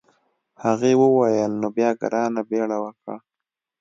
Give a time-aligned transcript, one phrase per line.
[0.63, 3.15] هغې وویل نو بیا ګرانه بیړه وکړه.